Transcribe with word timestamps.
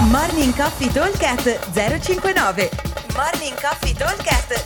Morning 0.00 0.54
Coffee 0.54 0.92
Talkcast 0.92 1.72
059 1.72 2.70
Morning 3.16 3.60
Coffee 3.60 3.92
Talkcast 3.92 4.64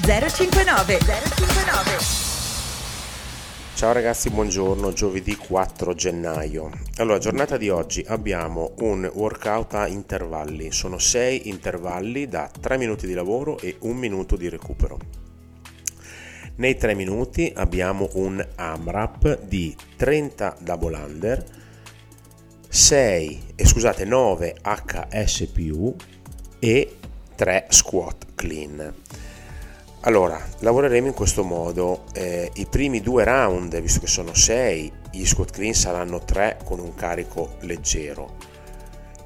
059 0.00 0.98
059 0.98 1.98
Ciao 3.74 3.92
ragazzi, 3.92 4.30
buongiorno, 4.30 4.94
giovedì 4.94 5.36
4 5.36 5.94
gennaio. 5.94 6.70
Allora, 6.96 7.18
giornata 7.18 7.58
di 7.58 7.68
oggi 7.68 8.02
abbiamo 8.08 8.72
un 8.78 9.08
workout 9.12 9.74
a 9.74 9.88
intervalli, 9.88 10.72
sono 10.72 10.98
6 10.98 11.48
intervalli 11.50 12.26
da 12.26 12.50
3 12.58 12.78
minuti 12.78 13.06
di 13.06 13.12
lavoro 13.12 13.58
e 13.58 13.76
1 13.80 13.92
minuto 13.92 14.36
di 14.36 14.48
recupero. 14.48 14.98
Nei 16.56 16.78
3 16.78 16.94
minuti 16.94 17.52
abbiamo 17.54 18.08
un 18.14 18.42
AMRAP 18.54 19.40
di 19.42 19.76
30 19.96 20.56
double 20.60 20.96
under, 20.96 21.44
6, 22.74 23.52
eh, 23.54 23.64
scusate, 23.64 24.04
9 24.04 24.56
HS+, 24.62 25.48
e 26.58 26.96
3 27.36 27.66
squat 27.68 28.26
clean. 28.34 28.92
Allora, 30.00 30.44
lavoreremo 30.58 31.06
in 31.06 31.14
questo 31.14 31.44
modo. 31.44 32.02
Eh, 32.12 32.50
I 32.52 32.66
primi 32.66 33.00
due 33.00 33.22
round, 33.22 33.80
visto 33.80 34.00
che 34.00 34.08
sono 34.08 34.34
6, 34.34 34.92
gli 35.12 35.24
squat 35.24 35.52
clean 35.52 35.72
saranno 35.72 36.24
3 36.24 36.58
con 36.64 36.80
un 36.80 36.96
carico 36.96 37.58
leggero. 37.60 38.38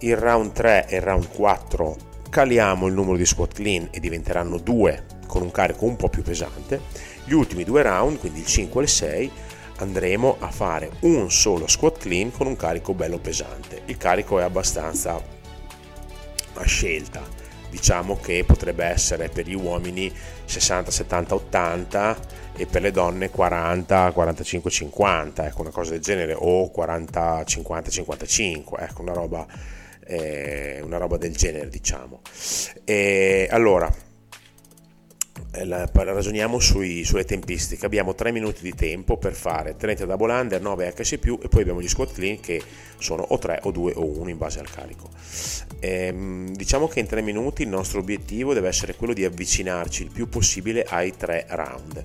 Il 0.01 0.19
round 0.19 0.53
3 0.53 0.87
e 0.87 0.97
il 0.97 1.03
round 1.03 1.29
4 1.31 1.97
caliamo 2.29 2.87
il 2.87 2.93
numero 2.93 3.17
di 3.17 3.25
squat 3.25 3.55
clean 3.55 3.89
e 3.91 3.99
diventeranno 3.99 4.59
2 4.59 5.07
con 5.27 5.41
un 5.41 5.51
carico 5.51 5.87
un 5.87 5.97
po' 5.97 6.11
più 6.11 6.23
pesante. 6.23 6.83
Gli 7.25 7.33
ultimi 7.33 7.65
due 7.65 7.81
round, 7.81 8.19
quindi 8.19 8.41
il 8.41 8.47
5 8.47 8.79
e 8.79 8.85
il 8.85 8.91
6, 8.91 9.33
andremo 9.79 10.37
a 10.41 10.51
fare 10.51 10.91
un 11.01 11.31
solo 11.31 11.67
squat 11.67 11.99
clean 11.99 12.31
con 12.31 12.47
un 12.47 12.57
carico 12.57 12.95
bello 12.95 13.19
pesante. 13.19 13.83
Il 13.87 13.97
carico 13.97 14.39
è 14.39 14.43
abbastanza 14.43 15.21
a 16.55 16.65
scelta, 16.65 17.23
diciamo 17.71 18.19
che 18.21 18.45
potrebbe 18.45 18.85
essere 18.85 19.29
per 19.29 19.47
gli 19.47 19.55
uomini 19.55 20.13
60, 20.45 20.91
70, 20.91 21.35
80 21.35 22.17
e 22.57 22.67
per 22.67 22.83
le 22.83 22.91
donne 22.91 23.31
40, 23.31 24.11
45, 24.13 24.71
50, 24.71 25.47
ecco 25.47 25.61
una 25.61 25.71
cosa 25.71 25.93
del 25.93 26.01
genere, 26.01 26.35
o 26.37 26.71
40, 26.71 27.45
50, 27.45 27.91
55, 27.91 28.79
ecco 28.81 29.03
una 29.03 29.13
roba, 29.13 29.47
eh, 30.05 30.81
una 30.83 30.97
roba 30.97 31.17
del 31.17 31.37
genere 31.37 31.69
diciamo. 31.69 32.21
E 32.85 33.47
allora, 33.51 33.93
eh, 35.63 35.89
ragioniamo 35.93 36.59
sui, 36.59 37.05
sulle 37.05 37.25
tempistiche. 37.25 37.87
Abbiamo 37.87 38.15
3 38.15 38.33
minuti 38.33 38.63
di 38.63 38.75
tempo 38.75 39.17
per 39.17 39.35
fare 39.35 39.77
30 39.77 40.05
double 40.05 40.33
under, 40.33 40.61
9 40.61 40.93
HS+, 40.95 41.13
e 41.13 41.49
poi 41.49 41.61
abbiamo 41.63 41.81
gli 41.81 41.89
squat 41.89 42.13
clean 42.13 42.41
che 42.41 42.63
sono 42.99 43.23
o 43.23 43.39
3 43.39 43.61
o 43.63 43.71
2 43.71 43.93
o 43.97 44.05
1 44.21 44.31
in 44.31 44.39
base 44.39 44.61
al 44.61 44.71
carico. 44.71 45.09
Ehm, 45.81 46.55
diciamo 46.55 46.89
che 46.89 47.01
in 47.01 47.07
3 47.07 47.23
minuti 47.23 47.63
il 47.63 47.69
nostro 47.69 48.01
obiettivo 48.01 48.55
deve 48.55 48.69
essere 48.69 48.95
quello 48.95 49.13
di 49.13 49.25
avvicinarci 49.25 50.03
il 50.05 50.11
più 50.11 50.29
possibile 50.29 50.85
ai 50.85 51.15
3 51.17 51.47
round. 51.49 52.05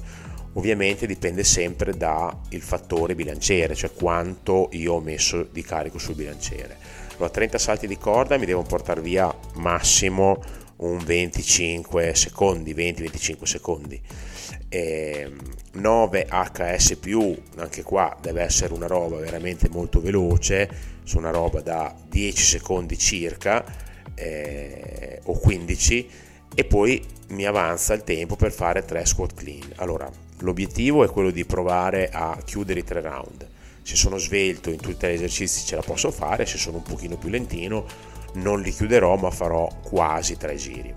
Ovviamente 0.55 1.07
dipende 1.07 1.43
sempre 1.43 1.97
dal 1.97 2.37
fattore 2.59 3.15
bilanciere, 3.15 3.73
cioè 3.73 3.91
quanto 3.91 4.69
io 4.73 4.93
ho 4.93 4.99
messo 4.99 5.47
di 5.51 5.63
carico 5.63 5.97
sul 5.97 6.15
bilanciere. 6.15 6.77
Allora, 7.15 7.29
30 7.29 7.57
salti 7.57 7.87
di 7.87 7.97
corda 7.97 8.37
mi 8.37 8.45
devo 8.45 8.61
portare 8.61 9.01
via 9.01 9.33
massimo 9.55 10.61
un 10.77 10.97
25 10.97 12.16
secondi, 12.16 12.73
20-25 12.73 13.43
secondi. 13.43 14.02
E 14.69 15.31
9 15.73 16.27
HS 16.30 16.97
anche 17.57 17.83
qua 17.83 18.17
deve 18.19 18.41
essere 18.41 18.73
una 18.73 18.88
roba 18.88 19.17
veramente 19.17 19.69
molto 19.69 20.02
veloce, 20.02 20.69
su 21.03 21.17
una 21.17 21.31
roba 21.31 21.61
da 21.61 21.95
10 22.09 22.43
secondi 22.43 22.97
circa 22.97 23.63
eh, 24.15 25.19
o 25.25 25.38
15 25.38 26.09
e 26.55 26.65
poi 26.65 27.03
mi 27.30 27.45
avanza 27.45 27.93
il 27.93 28.03
tempo 28.03 28.36
per 28.36 28.52
fare 28.52 28.86
3 28.86 29.05
squat 29.05 29.33
clean. 29.33 29.73
Allora, 29.75 30.09
l'obiettivo 30.39 31.03
è 31.03 31.09
quello 31.09 31.31
di 31.31 31.45
provare 31.45 32.09
a 32.11 32.37
chiudere 32.43 32.81
i 32.81 32.83
3 32.83 33.02
round. 33.02 33.48
Se 33.81 33.95
sono 33.95 34.17
svelto 34.17 34.69
in 34.69 34.80
tutti 34.80 35.08
gli 35.08 35.11
esercizi 35.11 35.65
ce 35.65 35.75
la 35.75 35.81
posso 35.81 36.11
fare, 36.11 36.45
se 36.45 36.58
sono 36.58 36.77
un 36.77 36.83
pochino 36.83 37.17
più 37.17 37.30
lentino 37.30 37.86
non 38.33 38.61
li 38.61 38.71
chiuderò 38.71 39.16
ma 39.16 39.32
farò 39.32 39.67
quasi 39.82 40.38
tre 40.38 40.55
giri. 40.55 40.94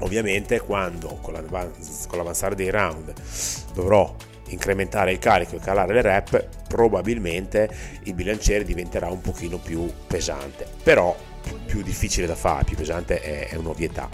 Ovviamente 0.00 0.60
quando 0.60 1.18
con, 1.22 1.32
l'avanzare 1.32 2.54
dei 2.54 2.70
round 2.70 3.12
dovrò 3.72 4.14
incrementare 4.48 5.12
il 5.12 5.18
carico 5.18 5.56
e 5.56 5.60
calare 5.60 5.94
le 5.94 6.02
rep, 6.02 6.48
probabilmente 6.68 7.68
il 8.04 8.14
bilanciere 8.14 8.64
diventerà 8.64 9.08
un 9.08 9.20
pochino 9.20 9.58
più 9.58 9.90
pesante, 10.06 10.66
però 10.82 11.16
più 11.64 11.82
difficile 11.82 12.26
da 12.26 12.34
fare, 12.34 12.64
più 12.64 12.76
pesante 12.76 13.20
è, 13.20 13.54
un'ovvietà. 13.56 14.08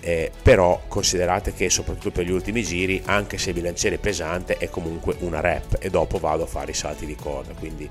Eh, 0.00 0.30
però 0.42 0.82
considerate 0.88 1.52
che 1.52 1.68
soprattutto 1.68 2.10
per 2.10 2.24
gli 2.24 2.30
ultimi 2.30 2.62
giri, 2.62 3.02
anche 3.04 3.38
se 3.38 3.50
il 3.50 3.56
bilanciere 3.56 3.96
è 3.96 3.98
pesante, 3.98 4.56
è 4.56 4.68
comunque 4.68 5.16
una 5.20 5.40
rep 5.40 5.76
e 5.80 5.90
dopo 5.90 6.18
vado 6.18 6.44
a 6.44 6.46
fare 6.46 6.70
i 6.70 6.74
salti 6.74 7.06
di 7.06 7.16
corda, 7.16 7.52
quindi 7.58 7.88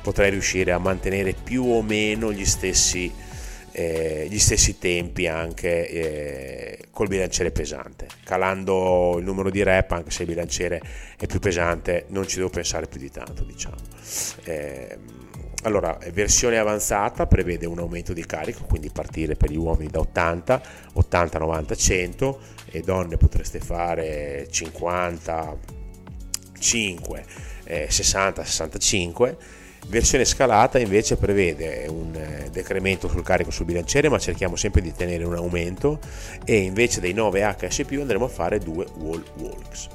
potrei 0.00 0.30
riuscire 0.30 0.72
a 0.72 0.78
mantenere 0.78 1.32
più 1.32 1.64
o 1.64 1.82
meno 1.82 2.32
gli 2.32 2.44
stessi, 2.44 3.12
eh, 3.78 4.26
gli 4.30 4.38
stessi 4.38 4.78
tempi 4.78 5.26
anche 5.26 5.86
eh, 5.86 6.78
col 6.90 7.08
bilanciere 7.08 7.50
pesante. 7.50 8.06
Calando 8.24 9.16
il 9.18 9.24
numero 9.24 9.50
di 9.50 9.62
rep, 9.62 9.92
anche 9.92 10.10
se 10.10 10.22
il 10.22 10.28
bilanciere 10.30 10.80
è 11.18 11.26
più 11.26 11.40
pesante, 11.40 12.06
non 12.08 12.26
ci 12.26 12.36
devo 12.36 12.48
pensare 12.48 12.86
più 12.86 12.98
di 12.98 13.10
tanto, 13.10 13.44
diciamo. 13.44 13.76
Eh, 14.44 14.98
allora, 15.64 15.98
versione 16.10 16.56
avanzata 16.56 17.26
prevede 17.26 17.66
un 17.66 17.78
aumento 17.78 18.14
di 18.14 18.24
carico, 18.24 18.64
quindi 18.64 18.88
partire 18.88 19.34
per 19.34 19.50
gli 19.50 19.58
uomini 19.58 19.90
da 19.90 19.98
80, 19.98 20.62
80, 20.94 21.38
90, 21.38 21.74
100 21.74 22.40
e 22.70 22.80
donne 22.80 23.18
potreste 23.18 23.60
fare 23.60 24.46
50, 24.48 25.58
5, 26.58 27.24
eh, 27.64 27.86
60, 27.90 28.42
65 28.42 29.36
Versione 29.88 30.24
scalata 30.24 30.80
invece 30.80 31.16
prevede 31.16 31.86
un 31.88 32.12
eh, 32.14 32.50
decremento 32.50 33.08
sul 33.08 33.22
carico 33.22 33.50
sul 33.50 33.66
bilanciere, 33.66 34.08
ma 34.08 34.18
cerchiamo 34.18 34.56
sempre 34.56 34.80
di 34.80 34.92
tenere 34.92 35.24
un 35.24 35.34
aumento 35.34 36.00
e 36.44 36.56
invece 36.56 37.00
dei 37.00 37.12
9 37.12 37.56
HS 37.56 37.84
andremo 38.00 38.24
a 38.24 38.28
fare 38.28 38.58
2 38.58 38.86
wall 38.98 39.22
walks. 39.38 39.88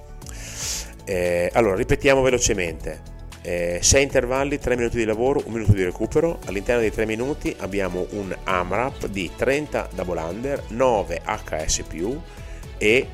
Eh, 1.03 1.49
allora, 1.53 1.75
ripetiamo 1.75 2.21
velocemente. 2.21 3.19
Eh, 3.41 3.79
6 3.81 4.03
intervalli, 4.03 4.59
3 4.59 4.77
minuti 4.77 4.97
di 4.97 5.03
lavoro, 5.03 5.41
1 5.45 5.53
minuto 5.53 5.73
di 5.73 5.83
recupero. 5.83 6.39
All'interno 6.45 6.79
dei 6.81 6.91
3 6.91 7.05
minuti 7.05 7.53
abbiamo 7.59 8.05
un 8.11 8.33
AMRAP 8.43 9.07
di 9.07 9.29
30 9.35 9.89
double 9.93 10.21
under, 10.21 10.63
9 10.69 11.21
HS 11.25 11.83
e 12.77 13.07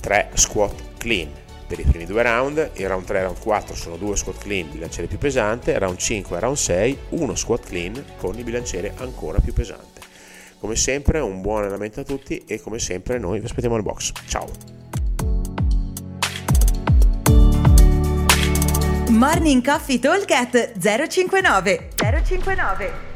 3 0.00 0.30
squat 0.34 0.74
clean 0.96 1.41
per 1.74 1.80
i 1.80 1.84
primi 1.84 2.04
due 2.04 2.22
round, 2.22 2.72
il 2.74 2.86
round 2.86 3.06
3 3.06 3.18
e 3.18 3.22
round 3.22 3.38
4 3.38 3.74
sono 3.74 3.96
due 3.96 4.14
squat 4.14 4.36
clean, 4.42 4.70
bilanciere 4.70 5.06
più 5.06 5.16
pesante, 5.16 5.78
round 5.78 5.96
5 5.96 6.36
e 6.36 6.40
round 6.40 6.56
6 6.56 6.98
uno 7.10 7.34
squat 7.34 7.64
clean 7.64 8.04
con 8.18 8.36
il 8.36 8.44
bilanciere 8.44 8.92
ancora 8.98 9.38
più 9.38 9.54
pesante. 9.54 10.02
Come 10.58 10.76
sempre 10.76 11.20
un 11.20 11.40
buon 11.40 11.62
allenamento 11.62 12.00
a 12.00 12.04
tutti 12.04 12.44
e 12.46 12.60
come 12.60 12.78
sempre 12.78 13.18
noi 13.18 13.38
vi 13.38 13.46
aspettiamo 13.46 13.76
al 13.76 13.82
box. 13.82 14.12
Ciao! 14.26 14.50
Morning 19.08 19.64
Coffee 19.64 19.98
Talk 19.98 20.72
059 20.78 21.88
059 21.96 23.11